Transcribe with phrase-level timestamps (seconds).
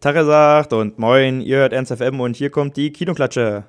[0.00, 3.64] Tache sagt und moin, ihr hört Ernst FM und hier kommt die Kinoklatsche.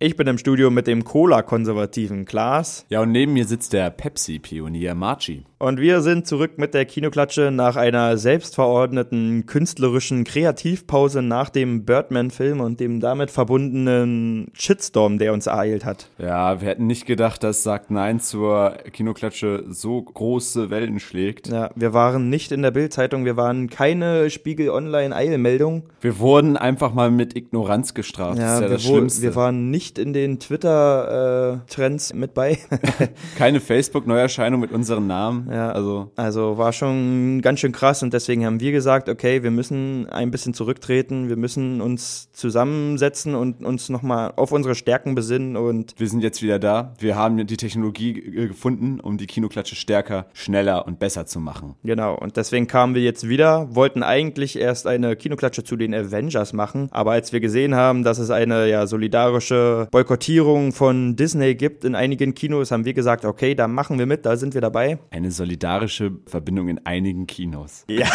[0.00, 2.84] Ich bin im Studio mit dem Cola-konservativen Klaas.
[2.88, 5.44] Ja, und neben mir sitzt der Pepsi-Pionier Marci.
[5.58, 12.60] Und wir sind zurück mit der Kinoklatsche nach einer selbstverordneten künstlerischen Kreativpause nach dem Birdman-Film
[12.60, 16.10] und dem damit verbundenen Shitstorm, der uns ereilt hat.
[16.18, 21.46] Ja, wir hätten nicht gedacht, dass Sagt Nein zur Kinoklatsche so große Wellen schlägt.
[21.46, 25.84] Ja, wir waren nicht in der Bildzeitung, wir waren keine Spiegel Online-Eilmeldung.
[26.00, 28.38] Wir wurden einfach mal mit Ignoranz gestraft.
[28.38, 29.22] Ja, das ist ja das Schlimmste.
[29.22, 32.58] wir waren nicht in den Twitter-Trends mit bei.
[33.36, 35.48] Keine Facebook-Neuerscheinung mit unserem Namen.
[35.50, 35.70] Ja.
[35.72, 40.08] Also, Also war schon ganz schön krass und deswegen haben wir gesagt, okay, wir müssen
[40.08, 45.94] ein bisschen zurücktreten, wir müssen uns zusammensetzen und uns nochmal auf unsere Stärken besinnen und
[45.98, 46.94] wir sind jetzt wieder da.
[46.98, 51.74] Wir haben die Technologie äh, gefunden, um die Kinoklatsche stärker, schneller und besser zu machen.
[51.82, 56.52] genau, und deswegen kamen wir jetzt wieder, wollten eigentlich erst eine Kinoklatsche zu den Avengers
[56.52, 61.84] machen, aber als wir gesehen haben, dass es eine ja solidarische Boykottierung von Disney gibt
[61.84, 64.98] in einigen Kinos, haben wir gesagt, okay, da machen wir mit, da sind wir dabei.
[65.10, 67.84] Eine solidarische Verbindung in einigen Kinos.
[67.88, 68.06] Ja,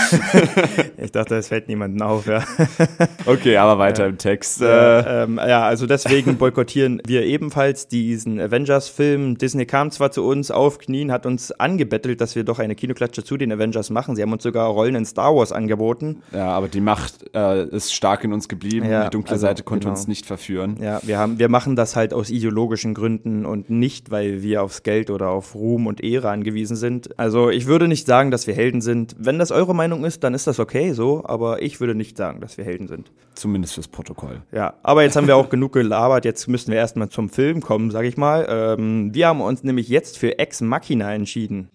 [0.97, 2.43] ich dachte, es fällt niemandem auf, ja.
[3.25, 4.61] Okay, aber weiter im Text.
[4.61, 9.37] Äh, Ja, ähm, ja, also deswegen boykottieren wir ebenfalls diesen Avengers-Film.
[9.37, 13.23] Disney kam zwar zu uns auf Knien, hat uns angebettelt, dass wir doch eine Kinoklatsche
[13.23, 14.15] zu den Avengers machen.
[14.15, 16.21] Sie haben uns sogar Rollen in Star Wars angeboten.
[16.31, 18.89] ja, aber die Macht äh, ist stark in uns geblieben.
[18.89, 19.97] Ja, die dunkle also, Seite konnte genau.
[19.97, 20.77] uns nicht verführen.
[20.81, 24.83] Ja, wir haben, wir machen das halt aus ideologischen Gründen und nicht, weil wir aufs
[24.83, 27.17] Geld oder auf Ruhm und Ehre angewiesen sind.
[27.19, 29.15] Also ich würde nicht sagen, dass wir Helden sind.
[29.17, 32.39] Wenn das eure Meinung ist, dann ist das okay so, aber ich würde nicht sagen,
[32.39, 33.11] dass wir Helden sind.
[33.33, 34.41] Zumindest fürs Protokoll.
[34.51, 36.23] Ja, aber jetzt haben wir auch genug gelabert.
[36.23, 38.45] Jetzt müssen wir erstmal zum Film kommen, sag ich mal.
[38.47, 41.69] Ähm, wir haben uns nämlich jetzt für Ex Machina entschieden.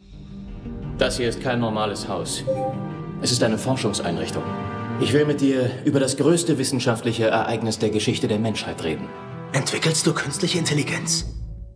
[0.99, 2.45] Das hier ist kein normales Haus.
[3.21, 4.45] Es ist eine Forschungseinrichtung.
[5.01, 9.09] Ich will mit dir über das größte wissenschaftliche Ereignis der Geschichte der Menschheit reden.
[9.55, 11.27] Entwickelst du künstliche Intelligenz?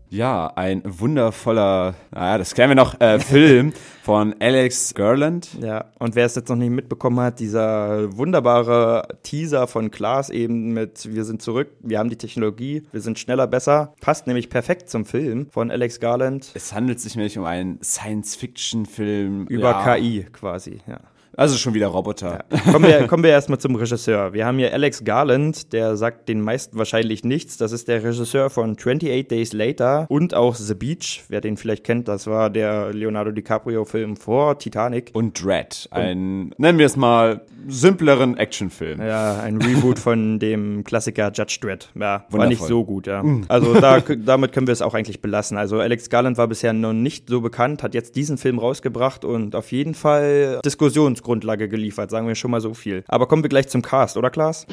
[0.08, 3.72] Ja, ein wundervoller, naja, das kennen wir noch, äh, Film
[4.02, 5.50] von Alex Garland.
[5.60, 10.72] Ja, und wer es jetzt noch nicht mitbekommen hat, dieser wunderbare Teaser von Klaas eben
[10.72, 14.90] mit Wir sind zurück, wir haben die Technologie, wir sind schneller, besser, passt nämlich perfekt
[14.90, 19.46] zum Film von Alex Garland Es handelt sich nämlich um einen Science-Fiction-Film.
[19.46, 20.98] über ja, KI quasi, ja.
[21.38, 22.44] Also schon wieder Roboter.
[22.72, 24.32] Kommen wir, kommen wir erstmal zum Regisseur.
[24.32, 27.56] Wir haben hier Alex Garland, der sagt den meisten wahrscheinlich nichts.
[27.56, 31.22] Das ist der Regisseur von 28 Days Later und auch The Beach.
[31.28, 35.10] Wer den vielleicht kennt, das war der Leonardo DiCaprio-Film vor Titanic.
[35.12, 39.00] Und Dread, ein, nennen wir es mal, simpleren Actionfilm.
[39.00, 41.90] Ja, ein Reboot von dem Klassiker Judge Dredd.
[41.94, 42.48] Ja, war Wundervoll.
[42.48, 43.22] nicht so gut, ja.
[43.46, 45.56] Also da, damit können wir es auch eigentlich belassen.
[45.56, 49.54] Also Alex Garland war bisher noch nicht so bekannt, hat jetzt diesen Film rausgebracht und
[49.54, 50.58] auf jeden Fall
[51.28, 53.04] Diskussionsgrundlage geliefert, sagen wir schon mal so viel.
[53.08, 54.66] Aber kommen wir gleich zum Cast, oder Klaas?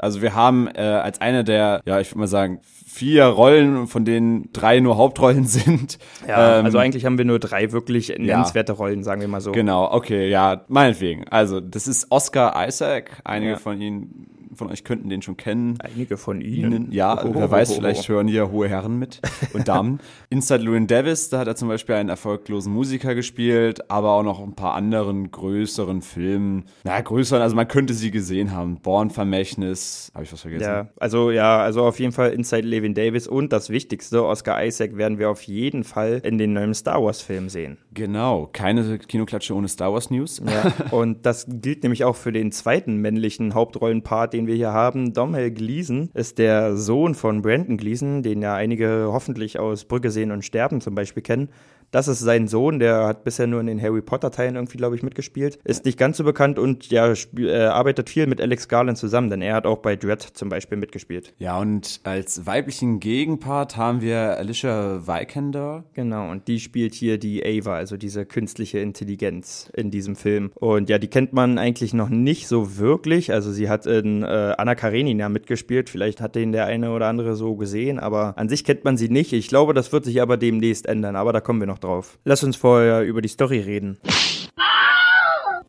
[0.00, 4.04] Also wir haben äh, als eine der, ja, ich würde mal sagen, vier Rollen, von
[4.04, 5.98] denen drei nur Hauptrollen sind.
[6.26, 9.50] Ja, Ähm, also eigentlich haben wir nur drei wirklich nennenswerte Rollen, sagen wir mal so.
[9.52, 11.26] Genau, okay, ja, meinetwegen.
[11.28, 13.20] Also, das ist Oscar Isaac.
[13.24, 13.56] Einige Ja.
[13.58, 15.78] von Ihnen, von euch könnten den schon kennen.
[15.80, 16.92] Einige von Ihnen, Ihnen.
[16.92, 17.76] ja, Oh, oh, wer oh, weiß, oh, oh.
[17.76, 19.20] vielleicht hören hier hohe Herren mit
[19.52, 20.00] und Damen.
[20.30, 24.40] Inside Llewyn Davis, da hat er zum Beispiel einen erfolglosen Musiker gespielt, aber auch noch
[24.40, 26.64] ein paar anderen größeren Filmen.
[26.84, 28.80] Na, größeren, also man könnte sie gesehen haben.
[28.80, 30.64] Born-Vermächtnis, habe ich was vergessen?
[30.64, 34.96] Ja, also ja, also auf jeden Fall Inside Levin Davis und das Wichtigste, Oscar Isaac
[34.96, 37.78] werden wir auf jeden Fall in den neuen Star Wars Film sehen.
[37.92, 40.40] Genau, keine Kinoklatsche ohne Star Wars News.
[40.46, 45.12] Ja, und das gilt nämlich auch für den zweiten männlichen Hauptrollenpart, den wir hier haben.
[45.12, 50.30] Domhnall Gleeson ist der Sohn von Brandon Gleeson, den ja einige hoffentlich aus Brücke sehen
[50.30, 51.48] und sterben zum Beispiel kennen.
[51.90, 55.02] Das ist sein Sohn, der hat bisher nur in den Harry Potter-Teilen irgendwie, glaube ich,
[55.02, 55.58] mitgespielt.
[55.64, 59.40] Ist nicht ganz so bekannt und ja, äh, arbeitet viel mit Alex Garland zusammen, denn
[59.40, 61.32] er hat auch bei Dread zum Beispiel mitgespielt.
[61.38, 65.84] Ja, und als weiblichen Gegenpart haben wir Alicia Vikander.
[65.94, 70.50] Genau, und die spielt hier die Ava, also diese künstliche Intelligenz in diesem Film.
[70.56, 73.32] Und ja, die kennt man eigentlich noch nicht so wirklich.
[73.32, 75.88] Also sie hat in äh, Anna Karenina mitgespielt.
[75.88, 79.08] Vielleicht hat den der eine oder andere so gesehen, aber an sich kennt man sie
[79.08, 79.32] nicht.
[79.32, 82.18] Ich glaube, das wird sich aber demnächst ändern, aber da kommen wir noch drauf.
[82.24, 83.98] Lass uns vorher über die Story reden.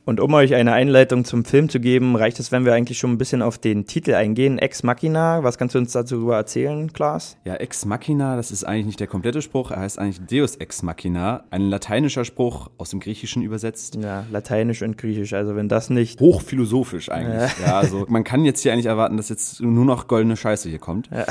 [0.06, 3.12] Und um euch eine Einleitung zum Film zu geben, reicht es, wenn wir eigentlich schon
[3.12, 4.58] ein bisschen auf den Titel eingehen.
[4.58, 7.38] Ex Machina, was kannst du uns darüber erzählen, Klaas?
[7.46, 10.82] Ja, Ex Machina, das ist eigentlich nicht der komplette Spruch, er heißt eigentlich Deus Ex
[10.82, 14.00] Machina, ein lateinischer Spruch aus dem Griechischen übersetzt.
[14.02, 15.34] Ja, Lateinisch und Griechisch.
[15.34, 17.52] Also wenn das nicht Hochphilosophisch eigentlich.
[17.64, 17.78] Ja.
[17.78, 21.10] also man kann jetzt hier eigentlich erwarten, dass jetzt nur noch goldene Scheiße hier kommt.
[21.14, 21.24] äh,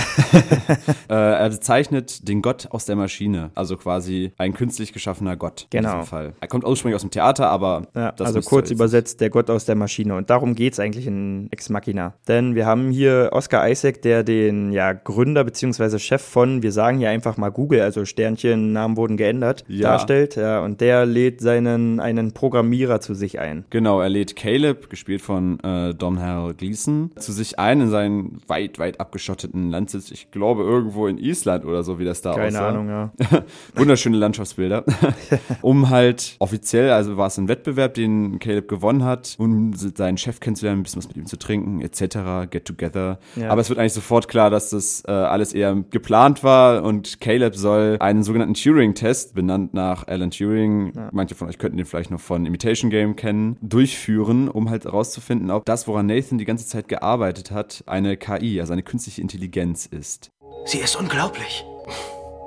[1.09, 5.89] er bezeichnet den Gott aus der Maschine, also quasi ein künstlich geschaffener Gott Genau.
[5.91, 6.35] in diesem Fall.
[6.41, 9.51] Er kommt ursprünglich aus dem Theater, aber Ja, das also ihr kurz übersetzt, der Gott
[9.51, 10.17] aus der Maschine.
[10.17, 12.15] Und darum geht es eigentlich in Ex Machina.
[12.27, 15.99] Denn wir haben hier Oscar Isaac, der den ja, Gründer bzw.
[15.99, 19.91] Chef von, wir sagen hier einfach mal Google, also Sternchen, Namen wurden geändert, ja.
[19.91, 20.35] darstellt.
[20.35, 23.65] Ja, und der lädt seinen einen Programmierer zu sich ein.
[23.71, 28.79] Genau, er lädt Caleb, gespielt von äh, Domhnall Gleeson, zu sich ein in seinen weit,
[28.81, 30.11] weit abgeschotteten Landsitz.
[30.11, 32.73] Ich glaube irgendwo in Island oder so, wie das da Keine aussah.
[32.73, 33.45] Keine Ahnung, ja.
[33.77, 34.85] Wunderschöne Landschaftsbilder.
[35.63, 40.41] um halt offiziell, also war es ein Wettbewerb, den Caleb gewonnen hat, um seinen Chef
[40.41, 43.19] kennenzulernen, ein bisschen was mit ihm zu trinken, etc., get together.
[43.37, 43.51] Ja.
[43.51, 47.57] Aber es wird eigentlich sofort klar, dass das äh, alles eher geplant war und Caleb
[47.57, 51.09] soll einen sogenannten Turing-Test, benannt nach Alan Turing, ja.
[51.13, 55.51] manche von euch könnten den vielleicht noch von Imitation Game kennen, durchführen, um halt herauszufinden,
[55.51, 59.87] ob das, woran Nathan die ganze Zeit gearbeitet hat, eine KI, also eine künstliche Intelligenz
[59.87, 60.31] ist.
[60.65, 61.65] Sie ist unglaublich.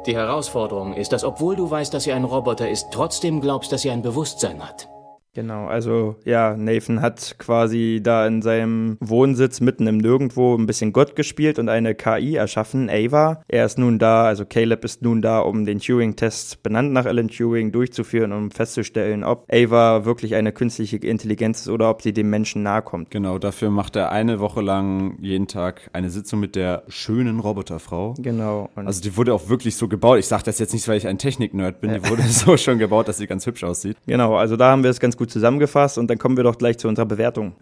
[0.07, 3.83] Die Herausforderung ist, dass obwohl du weißt, dass sie ein Roboter ist, trotzdem glaubst, dass
[3.83, 4.90] sie ein Bewusstsein hat.
[5.33, 10.91] Genau, also ja, Nathan hat quasi da in seinem Wohnsitz mitten im Nirgendwo ein bisschen
[10.91, 13.41] Gott gespielt und eine KI erschaffen, Ava.
[13.47, 17.29] Er ist nun da, also Caleb ist nun da, um den Turing-Test benannt nach Alan
[17.29, 22.29] Turing durchzuführen, um festzustellen, ob Ava wirklich eine künstliche Intelligenz ist oder ob sie dem
[22.29, 23.09] Menschen nahe kommt.
[23.09, 28.15] Genau, dafür macht er eine Woche lang jeden Tag eine Sitzung mit der schönen Roboterfrau.
[28.19, 28.69] Genau.
[28.75, 30.19] Also die wurde auch wirklich so gebaut.
[30.19, 33.07] Ich sage das jetzt nicht, weil ich ein Technik-Nerd bin, die wurde so schon gebaut,
[33.07, 33.95] dass sie ganz hübsch aussieht.
[34.05, 36.57] Genau, also da haben wir es ganz gut gut zusammengefasst und dann kommen wir doch
[36.57, 37.53] gleich zu unserer Bewertung.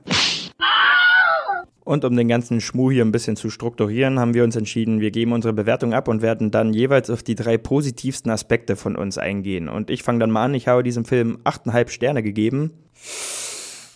[1.84, 5.12] Und um den ganzen Schmuh hier ein bisschen zu strukturieren, haben wir uns entschieden, wir
[5.12, 9.18] geben unsere Bewertung ab und werden dann jeweils auf die drei positivsten Aspekte von uns
[9.18, 9.68] eingehen.
[9.68, 12.72] Und ich fange dann mal an, ich habe diesem Film 8,5 Sterne gegeben.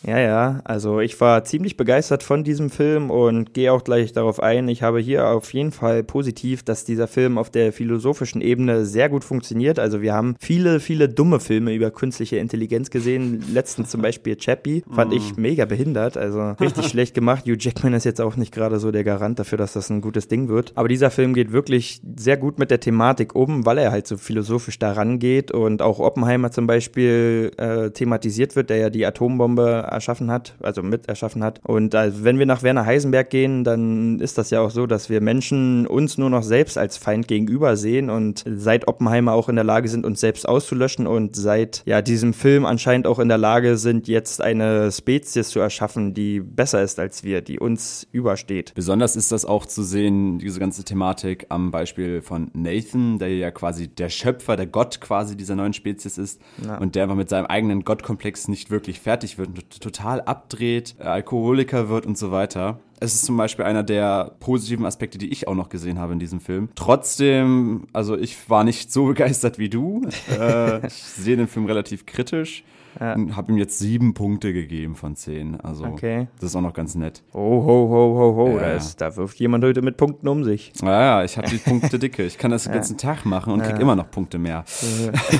[0.05, 4.41] Ja, ja, also ich war ziemlich begeistert von diesem Film und gehe auch gleich darauf
[4.41, 4.67] ein.
[4.67, 9.07] Ich habe hier auf jeden Fall positiv, dass dieser Film auf der philosophischen Ebene sehr
[9.07, 9.79] gut funktioniert.
[9.79, 13.45] Also wir haben viele, viele dumme Filme über künstliche Intelligenz gesehen.
[13.53, 15.41] Letztens zum Beispiel Chappie, fand ich mhm.
[15.41, 17.45] mega behindert, also richtig schlecht gemacht.
[17.45, 20.27] Hugh Jackman ist jetzt auch nicht gerade so der Garant dafür, dass das ein gutes
[20.27, 20.73] Ding wird.
[20.75, 24.17] Aber dieser Film geht wirklich sehr gut mit der Thematik um, weil er halt so
[24.17, 29.93] philosophisch daran geht und auch Oppenheimer zum Beispiel äh, thematisiert wird, der ja die Atombombe
[29.94, 31.60] erschaffen hat, also mit erschaffen hat.
[31.63, 35.10] Und also, wenn wir nach Werner Heisenberg gehen, dann ist das ja auch so, dass
[35.10, 39.56] wir Menschen uns nur noch selbst als Feind gegenüber sehen und seit Oppenheimer auch in
[39.56, 43.38] der Lage sind, uns selbst auszulöschen und seit ja diesem Film anscheinend auch in der
[43.38, 48.74] Lage sind, jetzt eine Spezies zu erschaffen, die besser ist als wir, die uns übersteht.
[48.75, 53.51] Besonders ist das auch zu sehen, diese ganze Thematik am Beispiel von Nathan, der ja
[53.51, 56.78] quasi der Schöpfer, der Gott quasi dieser neuen Spezies ist ja.
[56.78, 61.89] und der aber mit seinem eigenen Gottkomplex nicht wirklich fertig wird und total abdreht, Alkoholiker
[61.89, 62.80] wird und so weiter.
[63.00, 66.19] Es ist zum Beispiel einer der positiven Aspekte, die ich auch noch gesehen habe in
[66.19, 66.69] diesem Film.
[66.75, 70.07] Trotzdem, also ich war nicht so begeistert wie du.
[70.39, 72.63] äh, ich sehe den Film relativ kritisch.
[73.00, 73.16] Ja.
[73.36, 75.60] Habe ihm jetzt sieben Punkte gegeben von zehn.
[75.60, 76.28] Also okay.
[76.40, 77.24] das ist auch noch ganz nett.
[77.34, 78.48] Oh, ho, ho, ho, ho.
[78.56, 78.60] Ja.
[78.60, 80.72] Da, ist, da wirft jemand heute mit Punkten um sich.
[80.81, 82.24] Ja, ja, ich habe die Punkte dicke.
[82.24, 84.63] Ich kann das den ganzen Tag machen und krieg immer noch Punkte mehr.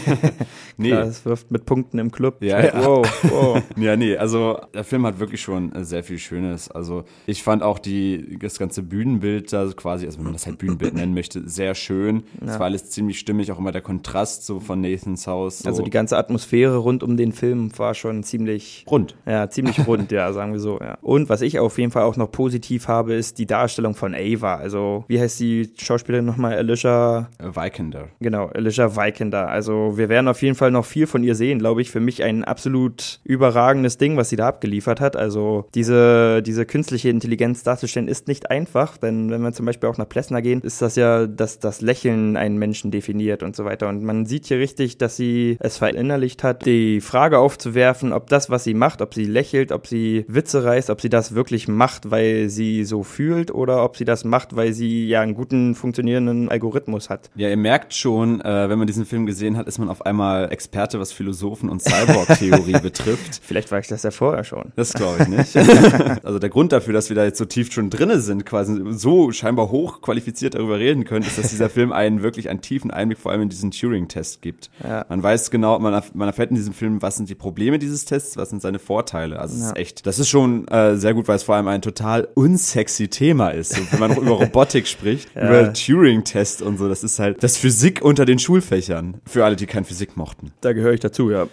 [0.78, 0.90] nee.
[0.90, 2.42] Das wirft mit Punkten im Club.
[2.42, 2.86] Ja, ja.
[2.86, 3.62] Wow, wow.
[3.78, 6.72] ja, nee, also der Film hat wirklich schon sehr viel Schönes.
[6.72, 10.58] Also ich fand auch die, das ganze Bühnenbild da quasi, also wenn man das halt
[10.58, 12.24] Bühnenbild nennen möchte, sehr schön.
[12.42, 15.60] Es war alles ziemlich stimmig, auch immer der Kontrast so von Nathans Haus.
[15.60, 15.70] So.
[15.70, 19.16] Also die ganze Atmosphäre rund um den Film Film war schon ziemlich rund.
[19.26, 20.80] Ja, ziemlich rund, ja, sagen wir so.
[20.80, 20.98] Ja.
[21.02, 24.56] Und was ich auf jeden Fall auch noch positiv habe, ist die Darstellung von Ava.
[24.56, 26.54] Also, wie heißt die Schauspielerin nochmal?
[26.54, 28.08] Alicia Vikander.
[28.22, 29.50] Genau, Alicia Vikander.
[29.50, 31.92] Also, wir werden auf jeden Fall noch viel von ihr sehen, glaube ich.
[31.92, 35.18] Für mich ein absolut überragendes Ding, was sie da abgeliefert hat.
[35.18, 39.98] Also, diese, diese künstliche Intelligenz darzustellen, ist nicht einfach, denn wenn wir zum Beispiel auch
[39.98, 43.90] nach Plessner gehen, ist das ja, dass das Lächeln einen Menschen definiert und so weiter.
[43.90, 46.66] Und man sieht hier richtig, dass sie es verinnerlicht hat.
[46.66, 50.64] Die Frage Frage aufzuwerfen, ob das, was sie macht, ob sie lächelt, ob sie Witze
[50.64, 54.56] reißt, ob sie das wirklich macht, weil sie so fühlt oder ob sie das macht,
[54.56, 57.32] weil sie ja einen guten funktionierenden Algorithmus hat.
[57.36, 60.52] Ja, ihr merkt schon, äh, wenn man diesen Film gesehen hat, ist man auf einmal
[60.52, 63.42] Experte, was Philosophen und Cyborg-Theorie betrifft.
[63.44, 64.72] Vielleicht war ich das ja vorher schon.
[64.76, 65.58] Das glaube ich nicht.
[66.24, 69.32] also der Grund dafür, dass wir da jetzt so tief schon drinne sind, quasi so
[69.32, 73.32] scheinbar hochqualifiziert darüber reden können, ist, dass dieser Film einen wirklich einen tiefen Einblick vor
[73.32, 74.70] allem in diesen Turing-Test gibt.
[74.84, 75.06] Ja.
[75.10, 78.36] Man weiß genau, man, man erfährt in diesem Film, was sind die Probleme dieses Tests,
[78.36, 79.40] was sind seine Vorteile.
[79.40, 79.62] Also ja.
[79.62, 82.28] es ist echt, das ist schon äh, sehr gut, weil es vor allem ein total
[82.34, 83.74] unsexy Thema ist.
[83.74, 85.48] So, wenn man über Robotik spricht, ja.
[85.48, 89.22] über Turing-Test und so, das ist halt das Physik unter den Schulfächern.
[89.26, 90.52] Für alle, die kein Physik mochten.
[90.62, 91.48] Da gehöre ich dazu, ja.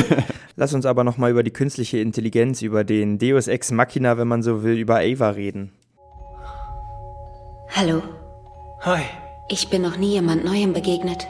[0.56, 4.42] Lass uns aber nochmal über die künstliche Intelligenz, über den Deus Ex Machina, wenn man
[4.42, 5.70] so will, über Ava reden.
[7.70, 8.02] Hallo.
[8.80, 9.02] Hi.
[9.48, 11.26] Ich bin noch nie jemand Neuem begegnet.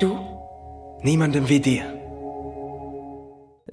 [0.00, 0.18] Du?
[1.02, 2.03] Niemandem wie dir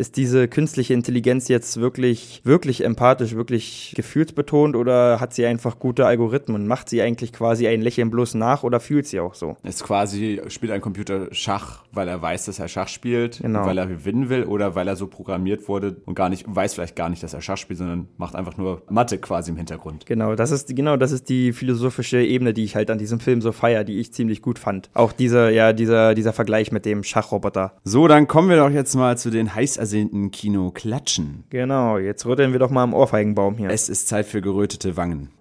[0.02, 6.08] ist diese künstliche Intelligenz jetzt wirklich, wirklich empathisch, wirklich gefühlsbetont oder hat sie einfach gute
[6.08, 6.68] Algorithmen?
[6.68, 9.56] Macht sie eigentlich quasi ein Lächeln bloß nach oder fühlt sie auch so?
[9.64, 13.64] Ist quasi, spielt ein Computer Schach, weil er weiß, dass er Schach spielt, Genau.
[13.66, 16.96] weil er gewinnen will oder weil er so programmiert wurde und gar nicht, weiß vielleicht
[16.96, 20.08] gar nicht, dass er Schach spielt, sondern macht einfach nur Mathe quasi im Hintergrund.
[20.08, 23.42] Genau, das ist genau, das ist die philosophische Ebene, die ich halt an diesem Film
[23.42, 24.90] so feier, die ich ziemlich gut fand.
[24.96, 27.74] Auch dieser, ja, dieser, dieser Vergleich mit dem Schachroboter.
[27.84, 31.44] So, dann kommen wir doch jetzt mal zu den heiß ersehnten Kino-Klatschen.
[31.50, 33.70] Genau, jetzt rütteln wir doch mal am Ohrfeigenbaum hier.
[33.70, 35.32] Es ist Zeit für gerötete Wangen.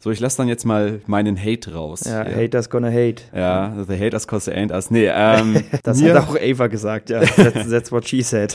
[0.00, 2.02] So, ich lasse dann jetzt mal meinen Hate raus.
[2.04, 2.36] ja, Hier.
[2.36, 3.22] haters gonna hate.
[3.34, 4.90] Ja, the haters cause they ain't us.
[4.90, 7.20] Nee, ähm, Das mir, hat auch Ava gesagt, ja.
[7.36, 8.54] That's, that's what she said.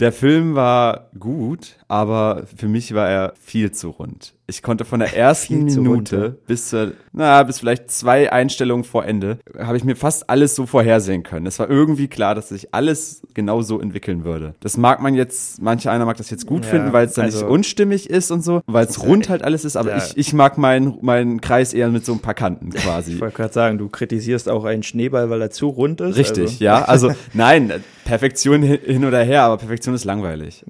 [0.00, 4.34] der Film war gut, aber für mich war er viel zu rund.
[4.46, 6.28] Ich konnte von der ersten Minute rund, ja.
[6.46, 10.66] bis zur, na, bis vielleicht zwei Einstellungen vor Ende, habe ich mir fast alles so
[10.66, 11.46] vorhersehen können.
[11.46, 14.54] Es war irgendwie klar, dass sich alles genau so entwickeln würde.
[14.60, 17.24] Das mag man jetzt, manche einer mag das jetzt gut Ja, finden, weil es dann
[17.24, 19.96] also- nicht unstimmig ist und so, weil es rund halt alles ist, aber Ja.
[19.96, 23.14] ich, ich mag meinen, meinen Kreis eher mit so ein paar Kanten quasi.
[23.14, 26.16] Ich wollte gerade sagen, du kritisierst auch einen Schneeball, weil er zu rund ist.
[26.16, 26.84] Richtig, also, ja.
[26.84, 27.72] Also nein,
[28.04, 30.64] Perfektion hin oder her, aber Perfektion ist langweilig.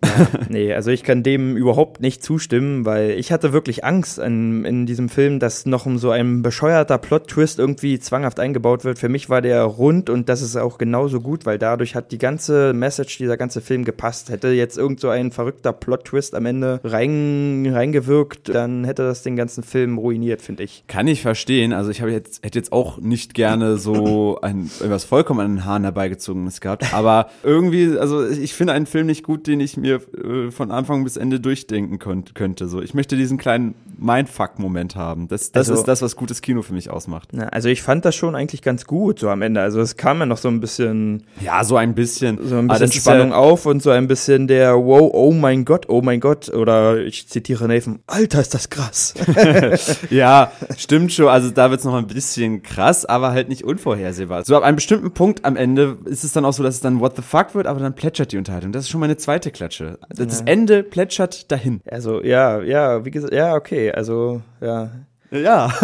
[0.49, 4.87] Nee, also ich kann dem überhaupt nicht zustimmen, weil ich hatte wirklich Angst in, in
[4.87, 8.99] diesem Film, dass noch so ein bescheuerter Plot-Twist irgendwie zwanghaft eingebaut wird.
[8.99, 12.19] Für mich war der rund und das ist auch genauso gut, weil dadurch hat die
[12.19, 14.31] ganze Message, dieser ganze Film gepasst.
[14.31, 19.37] Hätte jetzt irgend so ein verrückter Plot-Twist am Ende rein, reingewirkt, dann hätte das den
[19.37, 20.85] ganzen Film ruiniert, finde ich.
[20.87, 21.73] Kann ich verstehen.
[21.73, 25.83] Also ich jetzt hätte jetzt auch nicht gerne so ein etwas vollkommen an den Haaren
[25.83, 30.50] herbeigezogenes gehabt, aber irgendwie, also ich finde einen Film nicht gut, den ich mir äh,
[30.50, 32.69] von Anfang bis Ende durchdenken könnt, könnte.
[32.69, 35.28] So, ich möchte diesen kleinen Mindfuck-Moment haben.
[35.28, 37.28] Das, das Also- ist das, was gutes Kino für mich ausmacht.
[37.33, 39.61] Na, also ich fand das schon eigentlich ganz gut so am Ende.
[39.61, 42.38] Also es kam ja noch so ein bisschen Ja, so ein bisschen.
[42.47, 45.88] so ein bisschen Spannung ja, auf und so ein bisschen der Wow, oh mein Gott,
[45.88, 46.49] oh mein Gott.
[46.49, 49.14] Oder ich zitiere Nathan, Alter, ist das krass.
[50.11, 51.28] Ja, stimmt schon.
[51.28, 54.45] Also da wird's noch ein bisschen krass, aber halt nicht unvorhersehbar.
[54.45, 57.00] So ab einem bestimmten Punkt am Ende ist es dann auch so, dass es dann
[57.00, 58.73] What the fuck wird, aber dann plätschert die Unterhaltung.
[58.73, 59.99] Das ist schon meine zweite Klatsche.
[60.09, 61.80] Das Ende plätschert dahin.
[61.90, 64.90] also ja, ja, wie gesagt, ja, okay, also ja.
[65.35, 65.73] Ja.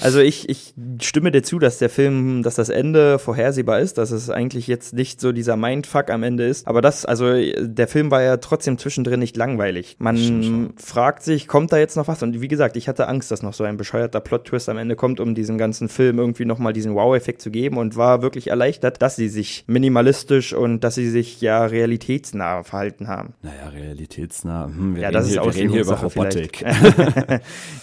[0.00, 4.10] Also ich, ich stimme dir zu, dass der Film, dass das Ende vorhersehbar ist, dass
[4.10, 6.66] es eigentlich jetzt nicht so dieser Mindfuck am Ende ist.
[6.66, 9.96] Aber das, also der Film war ja trotzdem zwischendrin nicht langweilig.
[9.98, 12.22] Man fragt sich, kommt da jetzt noch was?
[12.22, 15.18] Und wie gesagt, ich hatte Angst, dass noch so ein bescheuerter Plot-Twist am Ende kommt,
[15.20, 19.16] um diesen ganzen Film irgendwie nochmal diesen Wow-Effekt zu geben und war wirklich erleichtert, dass
[19.16, 23.34] sie sich minimalistisch und dass sie sich ja realitätsnah verhalten haben.
[23.42, 24.66] Naja, realitätsnah.
[24.66, 26.64] Hm, wir Ja, das ist hier, wir reden hier über Robotik.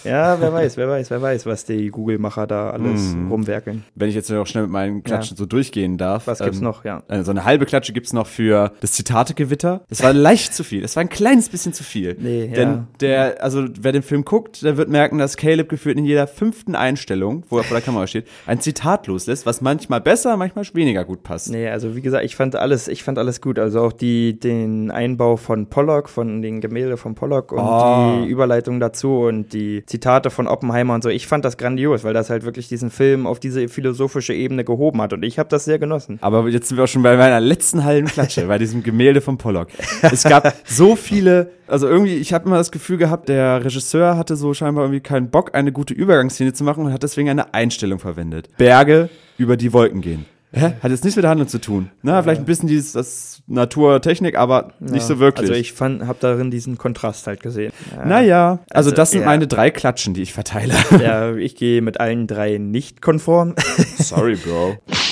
[0.04, 3.84] Ja, wer weiß, wer weiß, wer weiß, was die Google-Macher da alles rumwerkeln.
[3.94, 6.26] Wenn ich jetzt noch schnell mit meinen Klatschen so durchgehen darf.
[6.26, 6.84] Was gibt's ähm, noch?
[6.84, 7.02] Ja.
[7.08, 9.82] äh, So eine halbe Klatsche gibt's noch für das Zitategewitter.
[9.88, 10.82] Das war leicht zu viel.
[10.82, 12.16] Das war ein kleines bisschen zu viel.
[12.18, 12.52] Nee, ja.
[12.52, 16.26] Denn der, also wer den Film guckt, der wird merken, dass Caleb gefühlt in jeder
[16.26, 20.64] fünften Einstellung, wo er vor der Kamera steht, ein Zitat loslässt, was manchmal besser, manchmal
[20.74, 21.50] weniger gut passt.
[21.50, 23.58] Nee, also wie gesagt, ich fand alles, ich fand alles gut.
[23.58, 28.22] Also auch die, den Einbau von Pollock, von den Gemälde von Pollock und Oh.
[28.24, 31.08] die Überleitung dazu und die Zitate von Oppenheimer und so.
[31.08, 35.00] Ich fand das grandios, weil das halt wirklich diesen Film auf diese philosophische Ebene gehoben
[35.00, 36.18] hat und ich habe das sehr genossen.
[36.20, 39.38] Aber jetzt sind wir auch schon bei meiner letzten halben Klatsche, bei diesem Gemälde von
[39.38, 39.68] Pollock.
[40.02, 44.36] Es gab so viele, also irgendwie, ich habe immer das Gefühl gehabt, der Regisseur hatte
[44.36, 47.98] so scheinbar irgendwie keinen Bock, eine gute Übergangsszene zu machen und hat deswegen eine Einstellung
[47.98, 48.48] verwendet.
[48.56, 50.26] Berge über die Wolken gehen.
[50.54, 50.72] Hä?
[50.80, 51.90] Hat jetzt nichts mit der Handlung zu tun.
[52.02, 55.50] Na, vielleicht ein bisschen dieses, das Naturtechnik, aber nicht so wirklich.
[55.50, 57.72] Also ich fand, habe darin diesen Kontrast halt gesehen.
[57.96, 58.06] Ja.
[58.06, 59.26] naja, also, Also, das sind ja.
[59.26, 60.74] meine drei Klatschen, die ich verteile.
[61.02, 63.54] Ja, ich gehe mit allen drei nicht konform.
[63.98, 64.76] Sorry, Bro.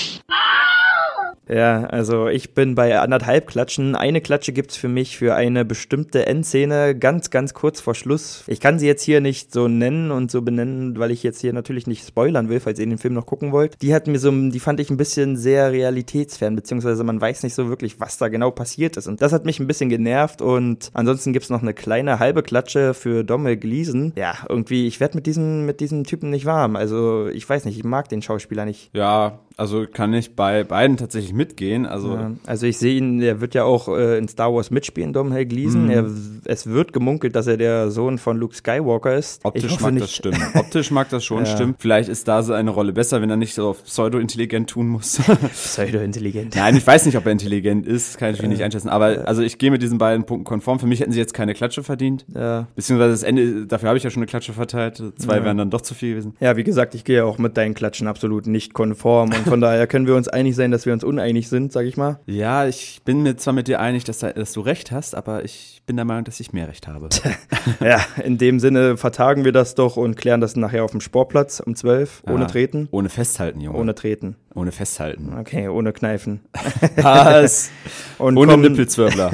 [1.53, 3.95] Ja, also ich bin bei anderthalb Klatschen.
[3.95, 8.45] Eine Klatsche gibt's für mich für eine bestimmte Endszene ganz, ganz kurz vor Schluss.
[8.47, 11.53] Ich kann sie jetzt hier nicht so nennen und so benennen, weil ich jetzt hier
[11.53, 13.81] natürlich nicht spoilern will, falls ihr den Film noch gucken wollt.
[13.83, 17.55] Die hat mir so, die fand ich ein bisschen sehr realitätsfern, beziehungsweise man weiß nicht
[17.55, 19.07] so wirklich, was da genau passiert ist.
[19.07, 22.95] Und das hat mich ein bisschen genervt und ansonsten gibt's noch eine kleine halbe Klatsche
[22.95, 24.13] für Dommel Gleason.
[24.17, 26.77] Ja, irgendwie, ich werde mit diesem, mit diesem Typen nicht warm.
[26.77, 28.91] Also ich weiß nicht, ich mag den Schauspieler nicht.
[28.95, 31.87] Ja, also kann ich bei beiden tatsächlich mitgehen.
[31.87, 35.13] Also Ja, also ich sehe ihn, der wird ja auch äh, in Star Wars mitspielen,
[35.13, 35.91] Domhnall Gleeson.
[35.91, 36.07] Er,
[36.45, 39.45] es wird gemunkelt, dass er der Sohn von Luke Skywalker ist.
[39.45, 40.05] Optisch mag nicht.
[40.05, 40.41] das stimmen.
[40.55, 41.47] Optisch mag das schon Ja.
[41.47, 41.75] stimmen.
[41.79, 45.21] Vielleicht ist da so eine Rolle besser, wenn er nicht so pseudo-intelligent tun muss.
[45.53, 46.55] Pseudo-intelligent.
[46.57, 48.89] Nein, ich weiß nicht, ob er intelligent ist, kann ich natürlich nicht einschätzen.
[48.89, 50.79] Aber also ich gehe mit diesen beiden Punkten konform.
[50.79, 52.25] Für mich hätten sie jetzt keine Klatsche verdient.
[52.35, 52.67] Ja.
[52.77, 55.03] Beziehungsweise das Ende, dafür habe ich ja schon eine Klatsche verteilt.
[55.17, 55.45] Zwei Ja.
[55.45, 56.35] wären dann doch zu viel gewesen.
[56.41, 59.87] ja, wie gesagt, ich gehe auch mit deinen Klatschen absolut nicht konform und von daher
[59.87, 62.21] können wir uns einig sein, dass wir uns uneinig uneinig sind, sag ich mal.
[62.27, 65.81] Ja, ich bin mir zwar mit dir einig, dass, dass du recht hast, aber ich
[65.87, 67.09] bin der Meinung, dass ich mehr Recht habe.
[67.81, 71.61] ja, in dem Sinne vertagen wir das doch und klären das nachher auf dem Sportplatz
[71.61, 72.89] um 12, ohne Ah, Treten.
[72.91, 73.79] Ohne Festhalten, Junge.
[73.79, 74.37] Ohne Treten.
[74.55, 75.33] Ohne Festhalten.
[75.41, 76.41] Okay, ohne Kneifen.
[76.97, 77.71] Was?
[78.19, 79.33] Und Ohne komm- Nippelzwirbler.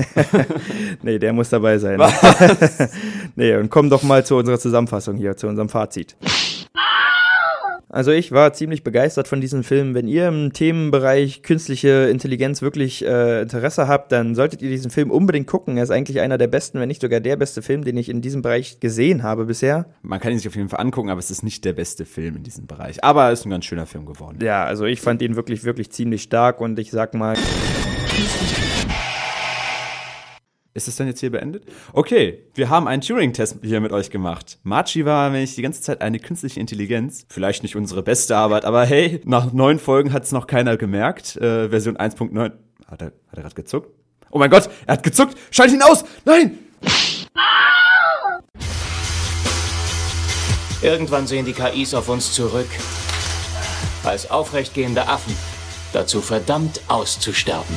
[1.03, 2.01] Nee, der muss dabei sein.
[3.37, 6.17] nee, und komm doch mal zu unserer Zusammenfassung hier, zu unserem Fazit.
[7.99, 9.93] Also ich war ziemlich begeistert von diesem Film.
[9.93, 15.11] Wenn ihr im Themenbereich künstliche Intelligenz wirklich äh, Interesse habt, dann solltet ihr diesen Film
[15.11, 15.77] unbedingt gucken.
[15.77, 18.23] Er ist eigentlich einer der besten, wenn nicht sogar der beste Film, den ich in
[18.23, 19.87] diesem Bereich gesehen habe bisher.
[20.03, 22.37] Man kann ihn sich auf jeden Fall angucken, aber es ist nicht der beste Film
[22.37, 23.03] in diesem Bereich.
[23.03, 24.39] Aber es ist ein ganz schöner Film geworden.
[24.41, 27.35] Ja, also ich fand ihn wirklich, wirklich ziemlich stark und ich sag mal,
[30.79, 31.65] Ist es dann jetzt hier beendet?
[31.93, 34.61] Okay, wir haben einen Turing-Test hier mit euch gemacht.
[34.63, 37.27] Marchi war nämlich die ganze Zeit eine künstliche Intelligenz.
[37.29, 41.35] Vielleicht nicht unsere beste Arbeit, aber hey, nach neun Folgen hat es noch keiner gemerkt.
[41.35, 42.53] Äh, Version 1.9.
[42.87, 43.91] Hat er, hat er gerade gezuckt?
[44.31, 45.37] Oh mein Gott, er hat gezuckt!
[45.51, 46.05] Schalt ihn aus!
[46.25, 46.57] Nein!
[50.81, 52.69] Irgendwann sehen die KIs auf uns zurück.
[54.05, 55.35] Als aufrechtgehende Affen.
[55.93, 57.75] Dazu verdammt auszusterben.